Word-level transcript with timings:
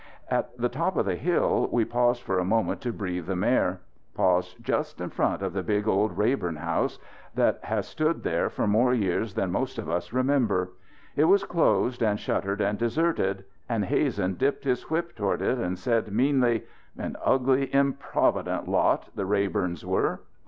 At 0.31 0.57
the 0.57 0.67
top 0.67 0.97
of 0.97 1.05
the 1.05 1.15
hill 1.15 1.69
we 1.71 1.85
paused 1.85 2.23
for 2.23 2.39
a 2.39 2.43
moment 2.43 2.81
to 2.81 2.91
breathe 2.91 3.27
the 3.27 3.35
mare; 3.35 3.81
paused 4.15 4.57
just 4.59 4.99
in 4.99 5.11
front 5.11 5.43
of 5.43 5.53
the 5.53 5.61
big 5.61 5.87
old 5.87 6.17
Rayborn 6.17 6.57
house, 6.57 6.97
that 7.35 7.63
has 7.65 7.87
stood 7.87 8.23
there 8.23 8.49
for 8.49 8.65
more 8.65 8.95
years 8.95 9.35
than 9.35 9.51
most 9.51 9.77
of 9.77 9.91
us 9.91 10.11
remember. 10.11 10.71
It 11.15 11.25
was 11.25 11.43
closed 11.43 12.01
and 12.01 12.19
shuttered 12.19 12.61
and 12.61 12.79
deserted; 12.79 13.45
and 13.69 13.85
Hazen 13.85 14.37
dipped 14.37 14.63
his 14.63 14.89
whip 14.89 15.15
toward 15.15 15.39
it 15.43 15.59
and 15.59 15.77
said 15.77 16.11
meanly: 16.11 16.63
"An 16.97 17.15
ugly, 17.23 17.71
improvident 17.71 18.67
lot, 18.67 19.09
the 19.13 19.27
Rayborns 19.27 19.83
were." 19.85 20.21